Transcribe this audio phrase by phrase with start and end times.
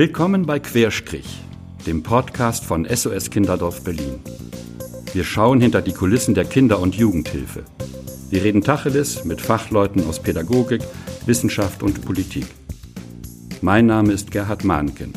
[0.00, 1.42] Willkommen bei Querstrich,
[1.86, 4.14] dem Podcast von SOS Kinderdorf Berlin.
[5.12, 7.64] Wir schauen hinter die Kulissen der Kinder- und Jugendhilfe.
[8.30, 10.80] Wir reden Tacheles mit Fachleuten aus Pädagogik,
[11.26, 12.46] Wissenschaft und Politik.
[13.60, 15.12] Mein Name ist Gerhard Mahnken.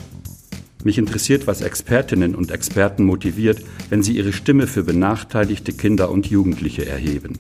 [0.84, 6.25] Mich interessiert, was Expertinnen und Experten motiviert, wenn sie ihre Stimme für benachteiligte Kinder und
[6.25, 7.39] Jugendliche erheben.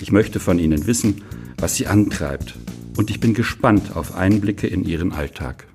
[0.00, 1.24] Ich möchte von ihnen wissen,
[1.58, 2.54] was sie antreibt,
[2.96, 5.66] und ich bin gespannt auf Einblicke in ihren Alltag.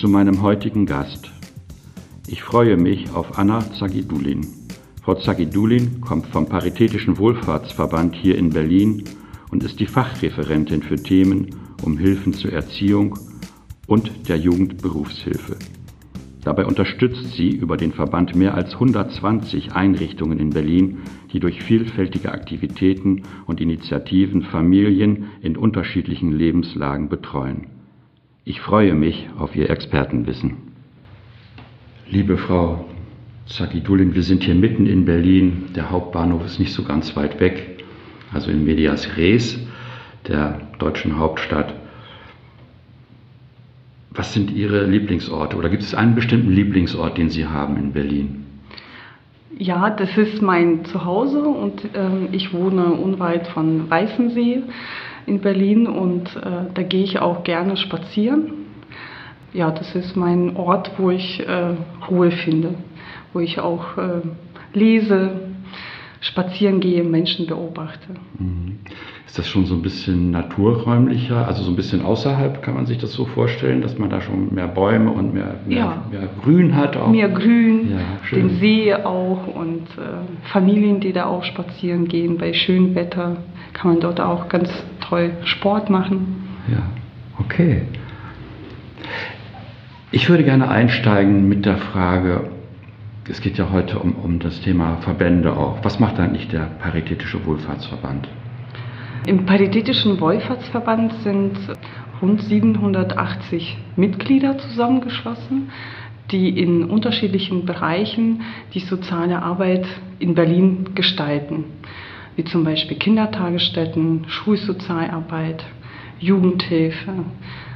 [0.00, 1.30] Zu meinem heutigen Gast.
[2.26, 4.46] Ich freue mich auf Anna Zagidulin.
[5.02, 9.04] Frau Zagidulin kommt vom Paritätischen Wohlfahrtsverband hier in Berlin
[9.50, 11.48] und ist die Fachreferentin für Themen
[11.82, 13.18] um Hilfen zur Erziehung
[13.86, 15.56] und der Jugendberufshilfe.
[16.44, 21.00] Dabei unterstützt sie über den Verband mehr als 120 Einrichtungen in Berlin,
[21.34, 27.79] die durch vielfältige Aktivitäten und Initiativen Familien in unterschiedlichen Lebenslagen betreuen.
[28.44, 30.56] Ich freue mich auf Ihr Expertenwissen.
[32.08, 32.86] Liebe Frau
[33.44, 35.66] Zakidulin, wir sind hier mitten in Berlin.
[35.76, 37.84] Der Hauptbahnhof ist nicht so ganz weit weg,
[38.32, 39.58] also in Medias Res,
[40.26, 41.74] der deutschen Hauptstadt.
[44.10, 48.46] Was sind Ihre Lieblingsorte oder gibt es einen bestimmten Lieblingsort, den Sie haben in Berlin?
[49.58, 54.62] Ja, das ist mein Zuhause und äh, ich wohne unweit von Weißensee
[55.30, 58.52] in Berlin und äh, da gehe ich auch gerne spazieren.
[59.52, 61.74] Ja, das ist mein Ort, wo ich äh,
[62.08, 62.74] Ruhe finde,
[63.32, 64.22] wo ich auch äh,
[64.72, 65.49] lese,
[66.20, 68.08] spazieren gehe, Menschen beobachte.
[68.38, 68.78] Mhm.
[69.26, 72.98] Ist das schon so ein bisschen naturräumlicher, also so ein bisschen außerhalb, kann man sich
[72.98, 76.04] das so vorstellen, dass man da schon mehr Bäume und mehr, mehr, ja.
[76.10, 76.96] mehr Grün hat?
[76.96, 77.08] Auch?
[77.08, 82.38] Mehr Grün, ja, den See auch und äh, Familien, die da auch spazieren gehen.
[82.38, 83.38] Bei schönem Wetter
[83.72, 84.68] kann man dort auch ganz
[85.00, 86.48] toll Sport machen.
[86.70, 86.82] Ja,
[87.38, 87.82] okay.
[90.12, 92.50] Ich würde gerne einsteigen mit der Frage,
[93.30, 95.84] es geht ja heute um, um das Thema Verbände auch.
[95.84, 98.28] Was macht eigentlich der Paritätische Wohlfahrtsverband?
[99.26, 101.56] Im Paritätischen Wohlfahrtsverband sind
[102.20, 105.70] rund 780 Mitglieder zusammengeschlossen,
[106.32, 108.42] die in unterschiedlichen Bereichen
[108.74, 109.86] die soziale Arbeit
[110.18, 111.64] in Berlin gestalten,
[112.34, 115.64] wie zum Beispiel Kindertagesstätten, Schulsozialarbeit,
[116.18, 117.12] Jugendhilfe,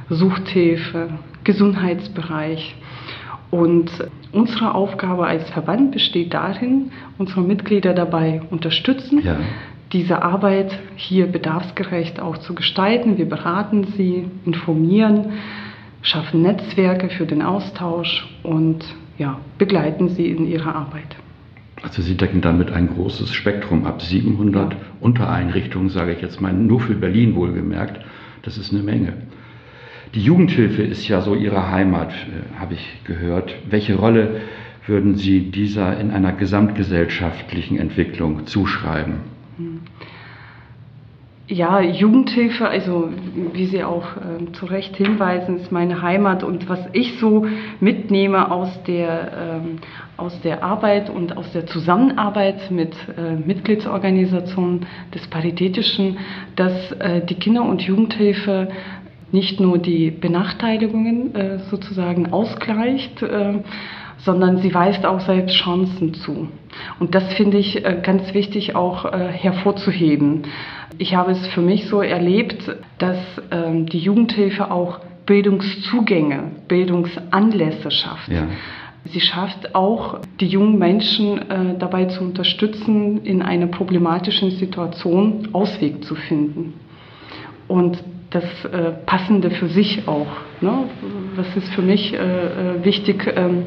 [0.09, 1.09] Suchthilfe,
[1.43, 2.75] Gesundheitsbereich.
[3.51, 3.89] Und
[4.35, 9.37] unsere Aufgabe als Verband besteht darin, unsere Mitglieder dabei unterstützen, ja
[9.95, 13.17] diese Arbeit hier bedarfsgerecht auch zu gestalten.
[13.17, 15.33] Wir beraten sie, informieren,
[16.01, 18.83] schaffen Netzwerke für den Austausch und
[19.17, 21.15] ja, begleiten sie in ihrer Arbeit.
[21.81, 24.01] Also Sie decken damit ein großes Spektrum ab.
[24.01, 24.79] 700 ja.
[25.01, 28.03] Untereinrichtungen, sage ich jetzt mal, nur für Berlin wohlgemerkt.
[28.41, 29.13] Das ist eine Menge.
[30.15, 33.53] Die Jugendhilfe ist ja so Ihre Heimat, äh, habe ich gehört.
[33.69, 34.41] Welche Rolle
[34.87, 39.35] würden Sie dieser in einer gesamtgesellschaftlichen Entwicklung zuschreiben?
[41.47, 43.09] Ja, Jugendhilfe, also
[43.53, 47.45] wie Sie auch äh, zu Recht hinweisen, ist meine Heimat und was ich so
[47.81, 49.79] mitnehme aus der, ähm,
[50.15, 56.17] aus der Arbeit und aus der Zusammenarbeit mit äh, Mitgliedsorganisationen des Paritätischen,
[56.55, 58.69] dass äh, die Kinder- und Jugendhilfe
[59.31, 63.59] nicht nur die Benachteiligungen äh, sozusagen ausgleicht, äh,
[64.19, 66.47] sondern sie weist auch selbst Chancen zu.
[66.99, 70.43] Und das finde ich äh, ganz wichtig auch hervorzuheben.
[70.97, 73.17] Ich habe es für mich so erlebt, dass
[73.51, 78.29] ähm, die Jugendhilfe auch Bildungszugänge, Bildungsanlässe schafft.
[78.29, 78.47] Ja.
[79.05, 86.03] Sie schafft auch, die jungen Menschen äh, dabei zu unterstützen, in einer problematischen Situation Ausweg
[86.03, 86.73] zu finden.
[87.67, 88.03] Und
[88.35, 90.27] das äh, Passende für sich auch.
[90.61, 90.83] Ne?
[91.35, 93.63] Das ist für mich äh, äh wichtig, ähm,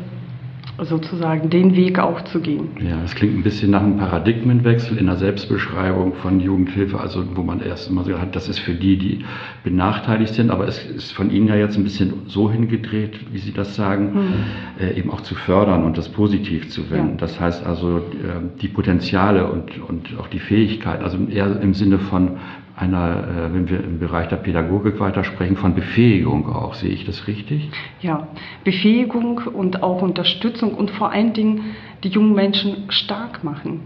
[0.84, 2.68] sozusagen den Weg auch zu gehen.
[2.80, 7.42] Ja, es klingt ein bisschen nach einem Paradigmenwechsel in der Selbstbeschreibung von Jugendhilfe, also wo
[7.42, 9.24] man erst immer so hat, das ist für die, die
[9.64, 13.52] benachteiligt sind, aber es ist von Ihnen ja jetzt ein bisschen so hingedreht, wie Sie
[13.52, 14.84] das sagen, mhm.
[14.84, 17.12] äh, eben auch zu fördern und das positiv zu wenden.
[17.12, 17.16] Ja.
[17.18, 21.98] Das heißt also, äh, die Potenziale und, und auch die Fähigkeit, also eher im Sinne
[21.98, 22.36] von
[22.78, 26.74] einer, äh, wenn wir im Bereich der Pädagogik weitersprechen, von Befähigung auch.
[26.74, 27.70] Sehe ich das richtig?
[28.00, 28.28] Ja,
[28.64, 31.60] Befähigung und auch Unterstützung und vor allen Dingen
[32.04, 33.80] die jungen Menschen stark machen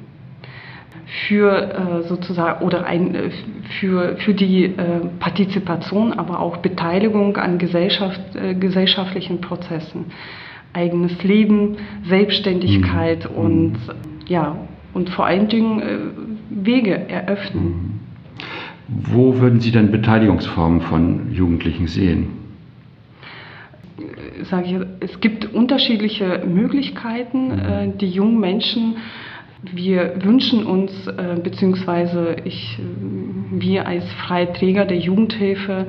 [1.27, 3.31] für äh, sozusagen oder ein, äh,
[3.81, 4.75] für, für die
[5.19, 8.21] Partizipation, aber auch Beteiligung an Gesellschaft,
[8.61, 10.07] gesellschaftlichen Prozessen.
[10.75, 13.37] Eigenes Leben, Selbstständigkeit mhm.
[13.37, 13.79] und
[14.27, 14.57] ja,
[14.93, 15.83] und vor allen Dingen
[16.51, 17.65] Wege eröffnen.
[17.65, 17.92] Mhm.
[18.89, 22.39] Wo würden Sie denn Beteiligungsformen von Jugendlichen sehen?
[24.43, 24.67] Sage
[25.01, 27.49] ich, es gibt unterschiedliche Möglichkeiten.
[27.49, 27.59] Mhm.
[27.59, 28.97] Äh, die jungen Menschen,
[29.63, 32.79] wir wünschen uns, äh, beziehungsweise ich,
[33.53, 35.87] wir als Freiträger der Jugendhilfe,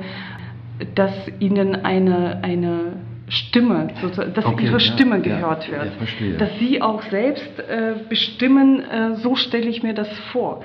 [0.94, 2.92] dass ihnen eine, eine
[3.28, 3.88] Stimme,
[4.34, 8.80] dass okay, ihre Stimme ja, gehört ja, wird, ja, dass sie auch selbst äh, bestimmen,
[8.80, 10.62] äh, so stelle ich mir das vor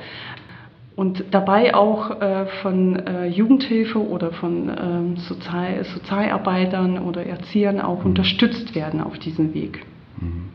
[1.00, 8.01] und dabei auch äh, von äh, Jugendhilfe oder von ähm, Sozial Sozialarbeitern oder Erziehern auch
[8.01, 8.07] mhm.
[8.07, 9.86] unterstützt werden auf diesem Weg.
[10.19, 10.50] Mhm.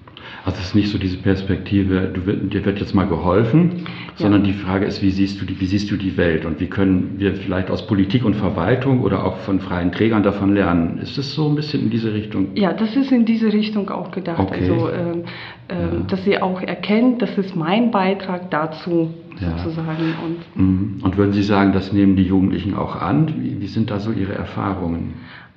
[0.45, 3.87] Also es ist nicht so diese Perspektive, du, dir wird jetzt mal geholfen,
[4.17, 6.67] sondern die Frage ist, wie siehst, du die, wie siehst du die Welt und wie
[6.67, 10.99] können wir vielleicht aus Politik und Verwaltung oder auch von freien Trägern davon lernen?
[10.99, 12.49] Ist es so ein bisschen in diese Richtung?
[12.55, 14.41] Ja, das ist in diese Richtung auch gedacht.
[14.41, 14.61] Okay.
[14.61, 15.23] Also, äh, äh,
[15.69, 16.01] ja.
[16.09, 19.59] dass sie auch erkennt, das ist mein Beitrag dazu, ja.
[19.59, 20.15] sozusagen.
[20.25, 21.01] Und, mhm.
[21.03, 23.35] und würden Sie sagen, das nehmen die Jugendlichen auch an?
[23.43, 25.15] Wie, wie sind da so Ihre Erfahrungen?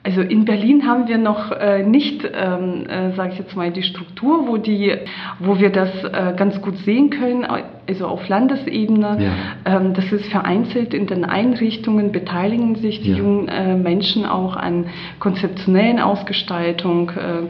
[0.07, 3.83] Also in Berlin haben wir noch äh, nicht, ähm, äh, sage ich jetzt mal, die
[3.83, 4.95] Struktur, wo, die,
[5.39, 7.45] wo wir das äh, ganz gut sehen können,
[7.86, 9.18] also auf Landesebene.
[9.19, 9.31] Ja.
[9.65, 13.18] Ähm, das ist vereinzelt in den Einrichtungen, beteiligen sich die ja.
[13.18, 14.86] jungen äh, Menschen auch an
[15.19, 17.42] konzeptionellen Ausgestaltung, äh,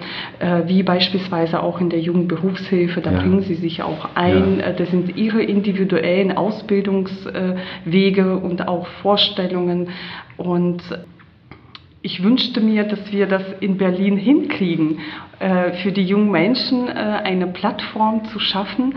[0.43, 3.01] äh, wie beispielsweise auch in der Jugendberufshilfe.
[3.01, 3.19] Da ja.
[3.19, 4.63] bringen sie sich auch ein.
[4.79, 9.89] Das sind ihre individuellen Ausbildungswege und auch Vorstellungen.
[10.37, 10.81] Und
[12.07, 14.99] ich wünschte mir, dass wir das in Berlin hinkriegen,
[15.39, 18.95] äh, für die jungen Menschen äh, eine Plattform zu schaffen,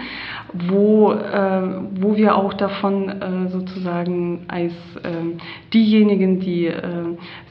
[0.53, 1.63] wo, äh,
[2.01, 4.73] wo wir auch davon sozusagen als
[5.73, 6.71] diejenigen, die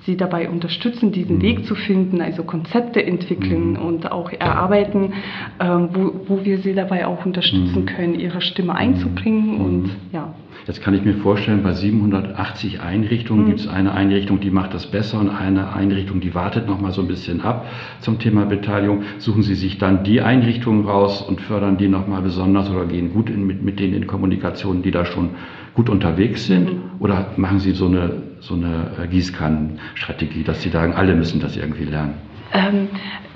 [0.06, 1.42] sie dabei unterstützen, diesen mhm.
[1.42, 3.78] Weg zu finden, also Konzepte entwickeln mhm.
[3.78, 5.14] und auch erarbeiten,
[5.60, 7.86] wo, wo wir sie dabei auch unterstützen mhm.
[7.86, 10.34] können, ihre Stimme einzubringen und ja.
[10.68, 13.48] Jetzt kann ich mir vorstellen, bei 780 Einrichtungen mhm.
[13.48, 16.92] gibt es eine Einrichtung, die macht das besser und eine Einrichtung, die wartet noch mal
[16.92, 17.66] so ein bisschen ab
[18.02, 19.04] zum Thema Beteiligung.
[19.18, 23.14] Suchen Sie sich dann die Einrichtungen raus und fördern die noch mal besonders oder gehen
[23.14, 25.32] gut in, mit, mit denen in Kommunikation, die da schon
[25.74, 26.74] gut unterwegs sind?
[26.74, 26.82] Mhm.
[27.00, 31.56] Oder machen Sie so eine, so eine äh, Gießkannenstrategie, dass Sie sagen, alle müssen das
[31.58, 32.16] irgendwie lernen?
[32.52, 32.88] Ähm,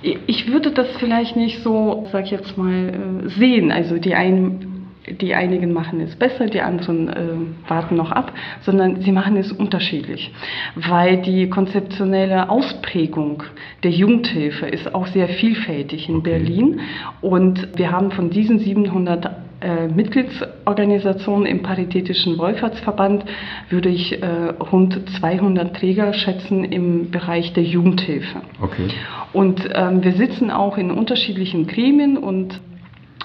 [0.01, 3.71] ich würde das vielleicht nicht so, sag ich jetzt mal, äh, sehen.
[3.71, 4.72] Also die einen
[5.09, 9.51] die einigen machen es besser, die anderen äh, warten noch ab, sondern sie machen es
[9.51, 10.31] unterschiedlich,
[10.75, 13.43] weil die konzeptionelle Ausprägung
[13.83, 16.31] der Jugendhilfe ist auch sehr vielfältig in okay.
[16.31, 16.79] Berlin
[17.21, 19.29] und wir haben von diesen 700
[19.63, 23.23] äh, Mitgliedsorganisationen im Paritätischen Wohlfahrtsverband
[23.69, 28.41] würde ich äh, rund 200 Träger schätzen im Bereich der Jugendhilfe.
[28.61, 28.87] Okay.
[29.31, 32.59] Und ähm, wir sitzen auch in unterschiedlichen Gremien und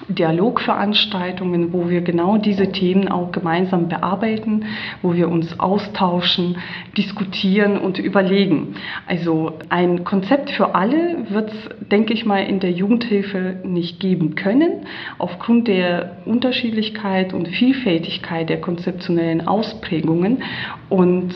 [0.09, 4.65] Dialogveranstaltungen, wo wir genau diese Themen auch gemeinsam bearbeiten,
[5.01, 6.57] wo wir uns austauschen,
[6.97, 8.75] diskutieren und überlegen.
[9.07, 14.35] Also ein Konzept für alle wird es, denke ich mal, in der Jugendhilfe nicht geben
[14.35, 14.85] können,
[15.17, 20.43] aufgrund der Unterschiedlichkeit und Vielfältigkeit der konzeptionellen Ausprägungen.
[20.89, 21.33] Und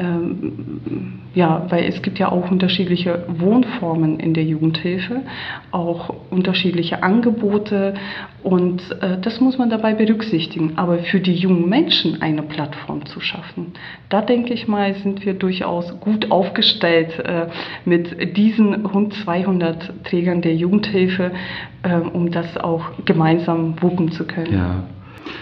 [0.00, 5.22] ähm, ja, weil es gibt ja auch unterschiedliche Wohnformen in der Jugendhilfe,
[5.70, 7.94] auch unterschiedliche Angebote
[8.42, 10.72] und äh, das muss man dabei berücksichtigen.
[10.76, 13.74] Aber für die jungen Menschen eine Plattform zu schaffen,
[14.08, 17.46] da denke ich mal, sind wir durchaus gut aufgestellt äh,
[17.84, 21.32] mit diesen rund 200 Trägern der Jugendhilfe,
[21.82, 24.54] äh, um das auch gemeinsam wuppen zu können.
[24.54, 24.84] Ja.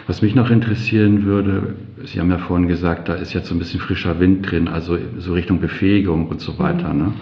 [0.07, 3.59] Was mich noch interessieren würde, Sie haben ja vorhin gesagt, da ist jetzt so ein
[3.59, 6.93] bisschen frischer Wind drin, also so Richtung Befähigung und so weiter.
[6.93, 6.99] Mhm.
[6.99, 7.13] Ne?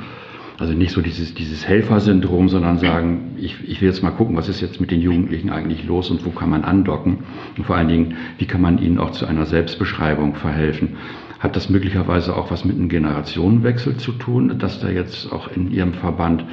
[0.58, 4.48] Also nicht so dieses, dieses Helfersyndrom, sondern sagen, ich, ich will jetzt mal gucken, was
[4.48, 7.18] ist jetzt mit den Jugendlichen eigentlich los und wo kann man andocken
[7.58, 10.96] und vor allen Dingen, wie kann man ihnen auch zu einer Selbstbeschreibung verhelfen.
[11.40, 15.70] Hat das möglicherweise auch was mit einem Generationenwechsel zu tun, dass da jetzt auch in
[15.70, 16.46] Ihrem Verband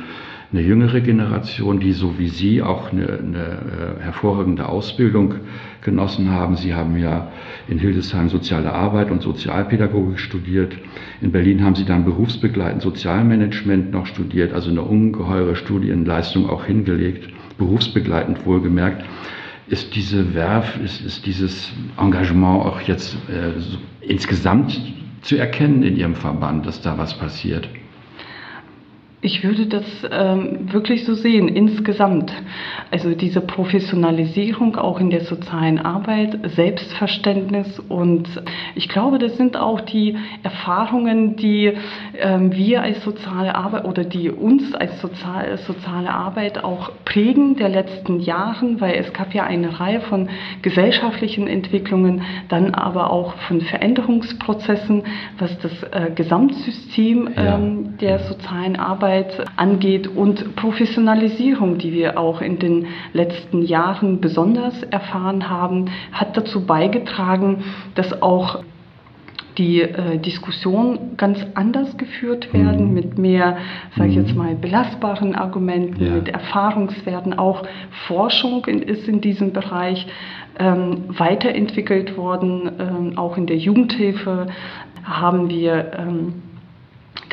[0.54, 5.34] eine jüngere Generation, die so wie Sie auch eine, eine äh, hervorragende Ausbildung
[5.82, 6.56] genossen haben.
[6.58, 7.32] Sie haben ja
[7.68, 10.78] in Hildesheim soziale Arbeit und Sozialpädagogik studiert.
[11.22, 17.30] In Berlin haben Sie dann berufsbegleitend Sozialmanagement noch studiert, also eine ungeheure Studienleistung auch hingelegt,
[17.58, 19.04] berufsbegleitend wohlgemerkt.
[19.68, 24.80] Ist diese Werf, ist, ist dieses Engagement auch jetzt äh, so insgesamt
[25.22, 27.68] zu erkennen in Ihrem Verband, dass da was passiert?
[29.26, 32.34] Ich würde das ähm, wirklich so sehen, insgesamt.
[32.92, 38.28] Also diese Professionalisierung auch in der sozialen Arbeit, Selbstverständnis und
[38.76, 41.72] ich glaube, das sind auch die Erfahrungen, die
[42.20, 47.70] ähm, wir als soziale Arbeit oder die uns als sozial, soziale Arbeit auch prägen der
[47.70, 50.28] letzten Jahren, weil es gab ja eine Reihe von
[50.62, 55.04] gesellschaftlichen Entwicklungen, dann aber auch von Veränderungsprozessen,
[55.40, 58.76] was das äh, Gesamtsystem ähm, der sozialen
[59.14, 66.36] Arbeit angeht und Professionalisierung, die wir auch in den letzten Jahren besonders erfahren haben, hat
[66.36, 67.64] dazu beigetragen,
[67.96, 68.64] dass auch
[69.60, 72.94] die äh, Diskussion ganz anders geführt werden, Mhm.
[72.96, 73.58] mit mehr,
[73.96, 74.24] sage ich Mhm.
[74.24, 76.14] jetzt mal, belastbaren Argumenten, Ja.
[76.14, 77.38] mit Erfahrungswerten.
[77.38, 77.62] Auch
[78.08, 80.08] Forschung in, ist in diesem Bereich
[80.58, 82.72] ähm, weiterentwickelt worden.
[82.80, 84.48] Ähm, auch in der Jugendhilfe
[85.04, 86.34] haben wir ähm,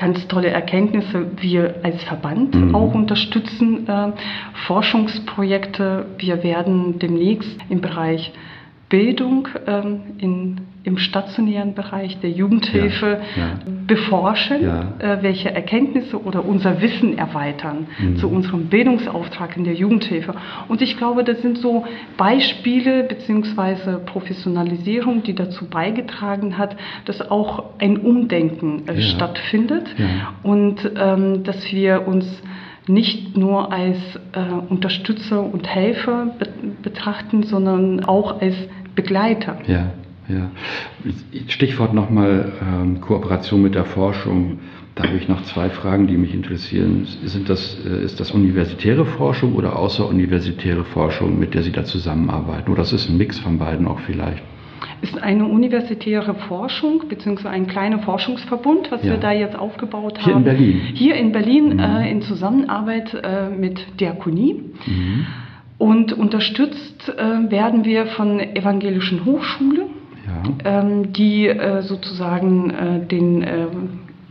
[0.01, 1.27] ganz tolle Erkenntnisse.
[1.41, 2.75] Wir als Verband Mhm.
[2.75, 4.13] auch unterstützen äh,
[4.67, 6.07] Forschungsprojekte.
[6.19, 8.33] Wir werden demnächst im Bereich
[8.91, 13.59] Bildung ähm, in, im stationären Bereich der Jugendhilfe Ja, ja.
[13.87, 14.93] beforschen, Ja.
[14.99, 18.17] äh, welche Erkenntnisse oder unser Wissen erweitern Mhm.
[18.17, 20.35] zu unserem Bildungsauftrag in der Jugendhilfe.
[20.69, 21.85] Und ich glaube, das sind so
[22.17, 29.87] Beispiele beziehungsweise Professionalisierung, die dazu beigetragen hat, dass auch ein Umdenken äh, stattfindet
[30.43, 32.27] und ähm, dass wir uns
[32.89, 33.99] nicht nur als
[34.33, 36.49] äh, Unterstützer und Helfer be
[36.83, 38.57] betrachten, sondern auch als
[39.03, 39.57] Begleiter.
[39.67, 39.85] Ja,
[40.29, 40.51] ja.
[41.49, 44.59] Stichwort nochmal ähm, Kooperation mit der Forschung.
[44.95, 47.07] Da habe ich noch zwei Fragen, die mich interessieren.
[47.25, 52.71] Sind das, äh, ist das universitäre Forschung oder außeruniversitäre Forschung, mit der Sie da zusammenarbeiten?
[52.71, 54.43] Oder ist es ein Mix von beiden auch vielleicht?
[55.03, 59.13] Ist eine universitäre Forschung beziehungsweise ein kleiner Forschungsverbund, was Ja.
[59.13, 60.25] wir da jetzt aufgebaut haben.
[60.27, 60.81] Hier in Berlin?
[60.95, 61.79] Hier in Berlin Mhm.
[61.81, 64.63] äh, in Zusammenarbeit äh, mit Diakonie.
[64.87, 65.27] Mhm.
[65.81, 69.87] Und unterstützt äh, werden wir von Evangelischen Hochschule,
[70.27, 70.81] Ja.
[70.83, 73.43] ähm, die äh, sozusagen äh, den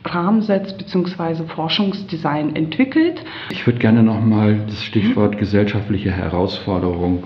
[0.05, 1.45] Rahmen setzt bzw.
[1.47, 3.23] Forschungsdesign entwickelt.
[3.49, 7.23] Ich würde gerne nochmal das Stichwort gesellschaftliche Herausforderung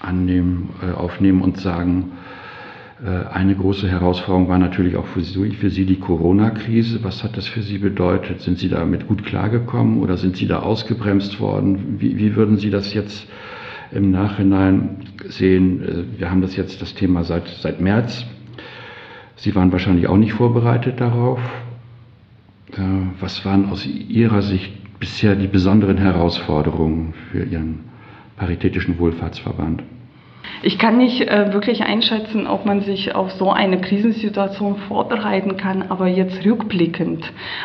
[0.00, 2.12] annehmen, äh, aufnehmen und sagen,
[3.04, 7.00] äh, eine große Herausforderung war natürlich auch für Sie, für Sie die Corona-Krise.
[7.04, 8.40] Was hat das für Sie bedeutet?
[8.40, 11.96] Sind Sie damit gut klargekommen oder sind Sie da ausgebremst worden?
[11.98, 13.28] Wie, wie würden Sie das jetzt
[13.92, 15.82] im Nachhinein sehen?
[15.82, 18.24] Äh, Wir haben das jetzt das Thema seit, seit März.
[19.36, 21.40] Sie waren wahrscheinlich auch nicht vorbereitet darauf.
[22.72, 22.80] Äh,
[23.20, 27.80] Was waren aus Ihrer Sicht bisher die besonderen Herausforderungen für Ihren
[28.36, 29.82] Paritätischen Wohlfahrtsverband?
[30.62, 35.84] Ich kann nicht äh, wirklich einschätzen, ob man sich auf so eine Krisensituation vorbereiten kann,
[35.90, 37.24] aber jetzt rückblickend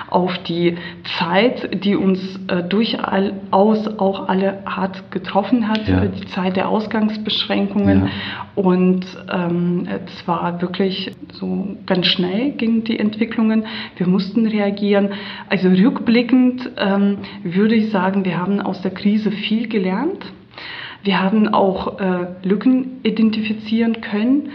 [0.10, 0.76] auf die
[1.18, 6.06] Zeit, die uns äh, durchaus auch alle hart getroffen hat, Ja.
[6.06, 8.04] die Zeit der Ausgangsbeschränkungen.
[8.04, 8.10] Ja.
[8.56, 13.66] Und ähm, es war wirklich so ganz schnell gingen die Entwicklungen.
[13.98, 15.10] Wir mussten reagieren.
[15.50, 20.26] Also rückblickend ähm, würde ich sagen, wir haben aus der Krise viel gelernt.
[21.03, 24.50] Wir haben auch äh, Lücken identifizieren können,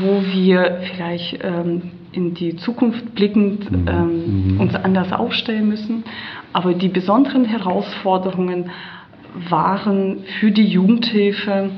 [0.00, 3.88] wo wir vielleicht ähm, in die Zukunft blickend Mhm.
[3.88, 4.60] ähm, Mhm.
[4.60, 6.04] uns anders aufstellen müssen.
[6.52, 8.70] Aber die besonderen Herausforderungen
[9.48, 11.70] waren für die Jugendhilfe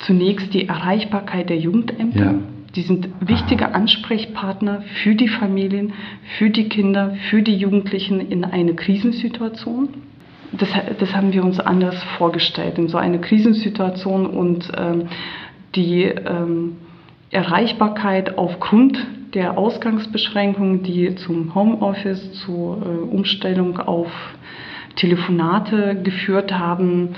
[0.00, 2.24] zunächst die Erreichbarkeit der Jugendämter.
[2.24, 2.34] Ja.
[2.76, 5.92] Die sind wichtige Ansprechpartner für die Familien,
[6.38, 9.88] für die Kinder, für die Jugendlichen in eine Krisensituation.
[10.52, 15.08] Das, das haben wir uns anders vorgestellt, in so eine Krisensituation und ähm,
[15.74, 16.76] die ähm,
[17.30, 18.98] Erreichbarkeit aufgrund
[19.34, 24.10] der Ausgangsbeschränkungen, die zum Homeoffice, zur äh, Umstellung auf
[24.96, 27.10] Telefonate geführt haben,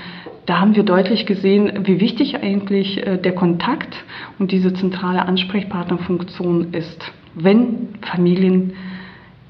[0.45, 3.95] da haben wir deutlich gesehen, wie wichtig eigentlich äh, der Kontakt
[4.39, 8.73] und diese zentrale Ansprechpartnerfunktion ist, wenn Familien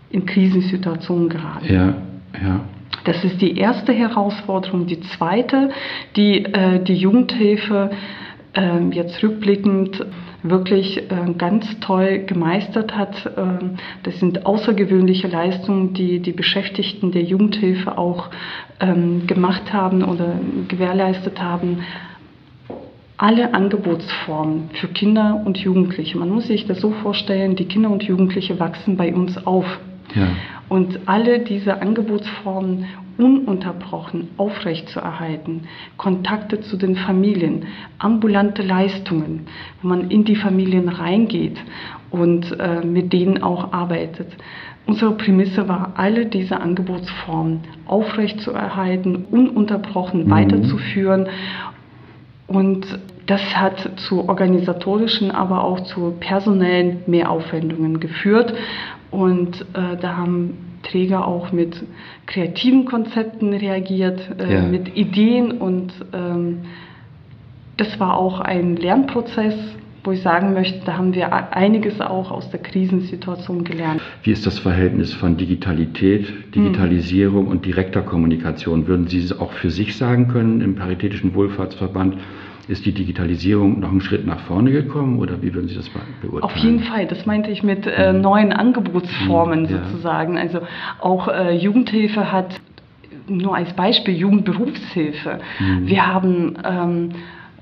[0.10, 1.74] in Krisensituationen geraten.
[1.74, 1.96] Ja,
[2.42, 2.62] ja.
[3.04, 4.88] Das ist die erste Herausforderung.
[4.88, 5.70] Die zweite,
[6.16, 7.92] die äh, die Jugendhilfe
[8.54, 10.06] äh, jetzt rückblickend
[10.44, 13.32] wirklich äh, ganz toll gemeistert hat.
[13.38, 18.30] Ähm, das sind außergewöhnliche Leistungen, die die Beschäftigten der Jugendhilfe auch
[18.80, 20.36] ähm, gemacht haben oder
[20.68, 21.80] gewährleistet haben.
[23.18, 26.18] Alle Angebotsformen für Kinder und Jugendliche.
[26.18, 29.66] Man muss sich das so vorstellen, die Kinder und Jugendliche wachsen bei uns auf.
[30.14, 30.28] Ja.
[30.74, 32.86] Und alle diese Angebotsformen
[33.20, 37.68] ununterbrochen aufrechtzuerhalten, Kontakte zu den Familien,
[38.00, 39.46] ambulante Leistungen,
[39.84, 41.62] wo man in die Familien reingeht
[42.10, 44.36] und äh, mit denen auch arbeitet.
[44.88, 50.32] Unsere Prämisse war, alle diese Angebotsformen aufrechtzuerhalten, ununterbrochen mhm.
[50.32, 51.28] weiterzuführen
[52.48, 58.56] und das hat zu organisatorischen, aber auch zu personellen Mehraufwendungen geführt.
[59.14, 61.82] Und äh, da haben Träger auch mit
[62.26, 64.62] kreativen Konzepten reagiert, äh, ja.
[64.64, 66.60] mit Ideen und ähm,
[67.78, 69.56] das war auch ein Lernprozess,
[70.04, 74.02] wo ich sagen möchte, da haben wir einiges auch aus der Krisensituation gelernt.
[74.24, 77.52] Wie ist das Verhältnis von Digitalität, Digitalisierung hm.
[77.52, 78.88] und direkter Kommunikation?
[78.88, 82.18] Würden Sie es auch für sich sagen können im Paritätischen Wohlfahrtsverband?
[82.68, 86.44] Ist die Digitalisierung noch einen Schritt nach vorne gekommen oder wie würden Sie das beurteilen?
[86.44, 88.22] Auf jeden Fall, das meinte ich mit äh, mhm.
[88.22, 89.84] neuen Angebotsformen ja.
[89.84, 90.38] sozusagen.
[90.38, 90.62] Also
[91.02, 92.62] auch äh, Jugendhilfe hat,
[93.28, 95.40] nur als Beispiel, Jugendberufshilfe.
[95.60, 95.88] Mhm.
[95.88, 97.10] Wir haben ähm,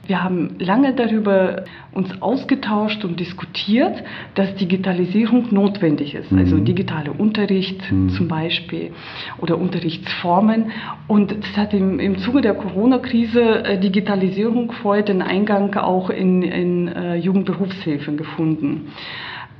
[0.07, 4.03] wir haben lange darüber uns ausgetauscht und diskutiert,
[4.35, 6.31] dass Digitalisierung notwendig ist.
[6.31, 6.39] Also mhm.
[6.39, 8.09] Also digitaler Unterricht mhm.
[8.09, 8.91] zum Beispiel
[9.37, 10.71] oder Unterrichtsformen.
[11.07, 16.41] Und das hat im, im Zuge der Corona-Krise äh, Digitalisierung vorher den Eingang auch in,
[16.41, 18.91] in äh, Jugendberufshilfen gefunden.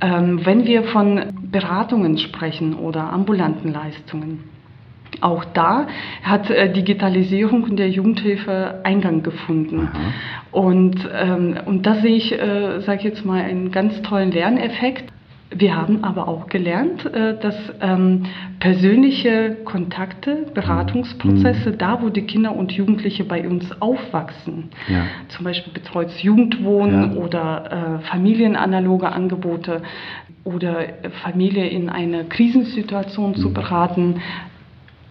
[0.00, 4.40] Ähm, wenn wir von Beratungen sprechen oder ambulanten Leistungen,
[5.20, 5.86] auch da
[6.22, 9.88] hat äh, Digitalisierung in der Jugendhilfe Eingang gefunden.
[10.50, 15.12] Und, ähm, und da sehe ich, äh, sage ich jetzt mal, einen ganz tollen Lerneffekt.
[15.54, 18.24] Wir haben aber auch gelernt, äh, dass ähm,
[18.58, 21.78] persönliche Kontakte, Beratungsprozesse, mhm.
[21.78, 25.04] da wo die Kinder und Jugendliche bei uns aufwachsen, ja.
[25.28, 27.20] zum Beispiel betreutes Jugendwohnen ja.
[27.20, 29.82] oder äh, familienanaloge Angebote
[30.44, 30.76] oder
[31.22, 33.36] Familie in einer Krisensituation mhm.
[33.36, 34.20] zu beraten,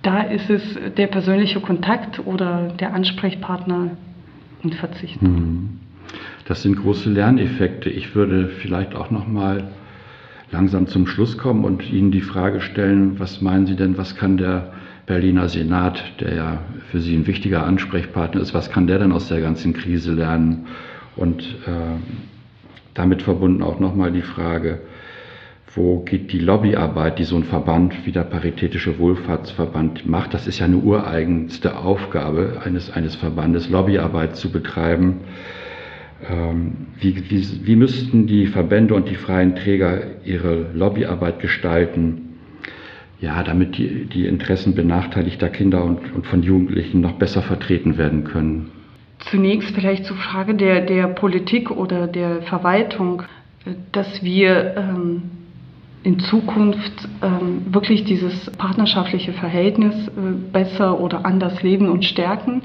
[0.01, 3.91] da ist es der persönliche Kontakt oder der Ansprechpartner
[4.63, 5.29] unverzichtbar.
[5.29, 5.79] Hm.
[6.46, 7.89] Das sind große Lerneffekte.
[7.89, 9.70] Ich würde vielleicht auch noch mal
[10.51, 14.38] langsam zum Schluss kommen und Ihnen die Frage stellen, was meinen Sie denn, was kann
[14.38, 14.74] der
[15.05, 16.58] Berliner Senat, der ja
[16.89, 20.67] für Sie ein wichtiger Ansprechpartner ist, was kann der denn aus der ganzen Krise lernen?
[21.15, 22.00] Und äh,
[22.93, 24.81] damit verbunden auch noch mal die Frage,
[25.75, 30.34] wo geht die Lobbyarbeit, die so ein Verband wie der Paritätische Wohlfahrtsverband macht.
[30.34, 35.22] Das ist ja eine ureigenste Aufgabe eines, eines Verbandes, Lobbyarbeit zu betreiben.
[36.29, 42.38] Ähm, wie, wie, wie müssten die Verbände und die freien Träger ihre Lobbyarbeit gestalten,
[43.22, 48.25] ja, damit die, die Interessen benachteiligter Kinder und, und von Jugendlichen noch besser vertreten werden
[48.25, 48.72] können?
[49.20, 53.24] Zunächst vielleicht zur Frage der, der Politik oder der Verwaltung,
[53.92, 55.22] dass wir ähm,
[56.03, 60.11] in Zukunft ähm, wirklich dieses partnerschaftliche Verhältnis äh,
[60.51, 62.64] besser oder anders leben und stärken.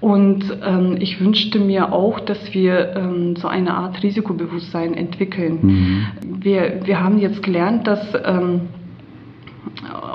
[0.00, 5.58] Und ähm, ich wünschte mir auch, dass wir ähm, so eine Art Risikobewusstsein entwickeln.
[5.62, 6.06] Mhm.
[6.42, 8.62] Wir, wir haben jetzt gelernt, dass ähm,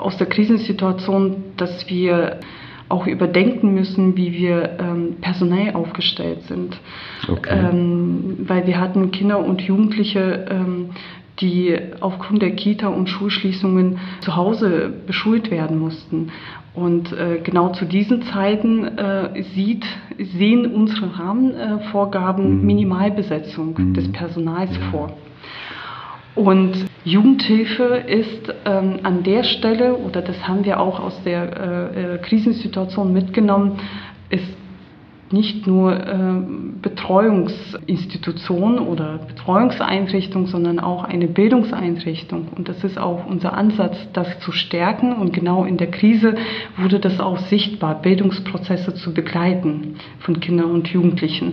[0.00, 2.40] aus der Krisensituation, dass wir
[2.88, 6.78] auch überdenken müssen, wie wir ähm, personell aufgestellt sind.
[7.28, 7.68] Okay.
[7.70, 10.90] Ähm, weil wir hatten Kinder und Jugendliche, ähm,
[11.40, 16.30] die aufgrund der Kita- und Schulschließungen zu Hause beschult werden mussten.
[16.74, 19.84] Und äh, genau zu diesen Zeiten äh, sieht,
[20.18, 22.66] sehen unsere Rahmenvorgaben mhm.
[22.66, 23.94] Minimalbesetzung mhm.
[23.94, 24.90] des Personals ja.
[24.90, 25.16] vor.
[26.36, 32.14] Und Jugendhilfe ist ähm, an der Stelle, oder das haben wir auch aus der äh,
[32.14, 33.78] äh Krisensituation mitgenommen,
[34.30, 34.59] ist
[35.32, 36.42] nicht nur äh,
[36.82, 42.48] Betreuungsinstitution oder Betreuungseinrichtung, sondern auch eine Bildungseinrichtung.
[42.56, 45.12] Und das ist auch unser Ansatz, das zu stärken.
[45.12, 46.34] Und genau in der Krise
[46.76, 51.52] wurde das auch sichtbar, Bildungsprozesse zu begleiten von Kindern und Jugendlichen.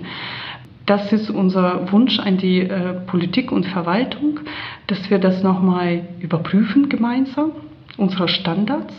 [0.88, 4.40] Das ist unser Wunsch an die äh, Politik und Verwaltung,
[4.88, 7.52] dass wir das nochmal überprüfen gemeinsam,
[7.98, 8.94] unsere Standards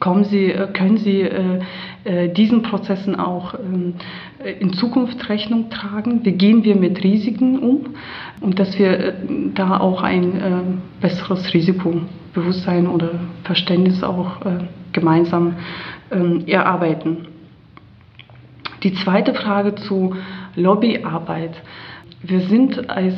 [0.00, 1.60] kommen Sie, äh, können Sie äh,
[2.04, 3.94] äh, diesen Prozessen auch ähm,
[4.60, 6.24] in Zukunft Rechnung tragen?
[6.24, 7.94] Wie gehen wir mit Risiken um?
[8.40, 9.14] Und dass wir
[9.54, 13.12] da auch ein besseres Risikobewusstsein oder
[13.44, 14.36] Verständnis auch
[14.92, 15.56] gemeinsam
[16.12, 17.28] ähm, erarbeiten.
[18.82, 20.14] Die zweite Frage zu
[20.54, 21.52] Lobbyarbeit.
[22.22, 23.14] Wir sind als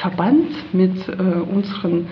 [0.00, 2.06] Verband mit unseren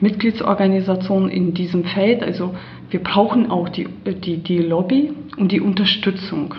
[0.00, 2.54] Mitgliedsorganisationen in diesem Feld, also
[2.90, 6.54] wir brauchen auch die, die, die Lobby und die Unterstützung.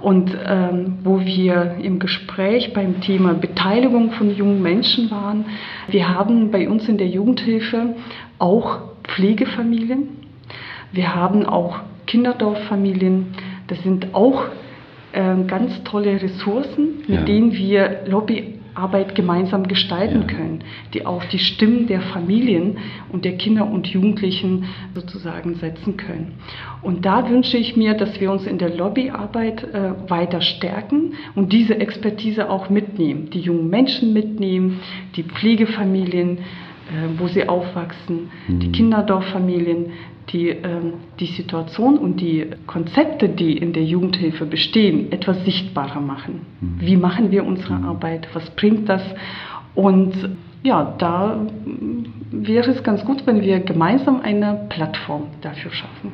[0.00, 5.44] Und ähm, wo wir im Gespräch beim Thema Beteiligung von jungen Menschen waren,
[5.88, 7.96] wir haben bei uns in der Jugendhilfe
[8.38, 10.08] auch Pflegefamilien.
[10.92, 13.26] Wir haben auch Kinderdorffamilien.
[13.66, 14.46] Das sind auch
[15.12, 17.24] äh, ganz tolle Ressourcen, mit ja.
[17.24, 18.02] denen wir
[18.70, 20.26] Lobbyarbeit gemeinsam gestalten ja.
[20.26, 22.78] können, die auch die Stimmen der Familien
[23.10, 26.38] und der Kinder und Jugendlichen sozusagen setzen können.
[26.82, 31.52] Und da wünsche ich mir, dass wir uns in der Lobbyarbeit äh, weiter stärken und
[31.52, 34.80] diese Expertise auch mitnehmen, die jungen Menschen mitnehmen,
[35.16, 36.38] die Pflegefamilien,
[37.18, 38.60] wo sie aufwachsen, mhm.
[38.60, 39.92] die Kinderdorffamilien,
[40.32, 46.46] die ähm, die Situation und die Konzepte, die in der Jugendhilfe bestehen, etwas sichtbarer machen.
[46.60, 46.80] Mhm.
[46.80, 47.84] Wie machen wir unsere mhm.
[47.84, 48.28] Arbeit?
[48.32, 49.02] Was bringt das?
[49.74, 50.14] Und
[50.62, 51.46] ja, da
[52.30, 56.12] wäre es ganz gut, wenn wir gemeinsam eine Plattform dafür schaffen.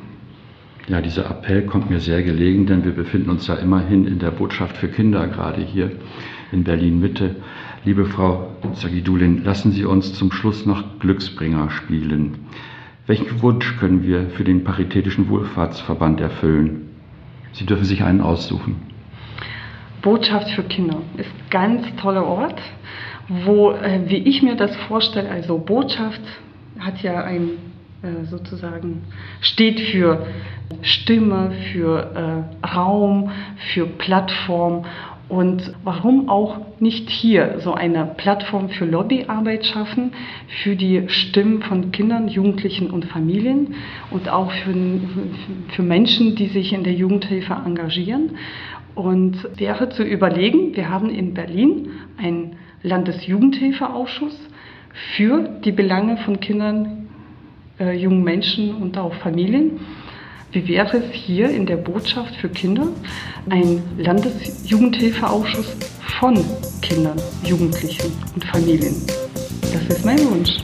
[0.87, 4.31] Ja, dieser Appell kommt mir sehr gelegen, denn wir befinden uns ja immerhin in der
[4.31, 5.91] Botschaft für Kinder, gerade hier
[6.53, 7.35] in Berlin Mitte.
[7.87, 12.39] Liebe Frau Zagidulin, lassen Sie uns zum Schluss noch Glücksbringer spielen.
[13.05, 16.89] Welchen Wunsch können wir für den Paritätischen Wohlfahrtsverband erfüllen?
[17.53, 18.75] Sie dürfen sich einen aussuchen.
[20.01, 22.61] Botschaft für Kinder ist ein ganz toller Ort,
[23.29, 26.19] wo, äh, wie ich mir das vorstelle, also Botschaft
[26.79, 27.51] hat ja ein
[28.03, 29.03] äh, sozusagen
[29.39, 30.27] steht für
[30.81, 33.31] Stimme, für äh, Raum,
[33.73, 34.83] für Plattform
[35.29, 40.13] und warum auch nicht hier so eine Plattform für Lobbyarbeit schaffen,
[40.63, 43.75] für die Stimmen von Kindern, Jugendlichen und Familien
[44.09, 44.73] und auch für,
[45.69, 48.37] für Menschen, die sich in der Jugendhilfe engagieren.
[48.95, 54.39] Und wäre zu überlegen, wir haben in Berlin einen Landesjugendhilfeausschuss
[55.15, 57.09] für die Belange von Kindern,
[57.79, 59.79] äh, jungen Menschen und auch Familien.
[60.51, 62.87] Wie wäre es hier in der Botschaft für Kinder
[63.49, 65.75] ein Landesjugendhilfeausschuss
[66.19, 66.35] von
[66.81, 68.95] Kindern, Jugendlichen und Familien?
[69.61, 70.57] Das ist mein Wunsch.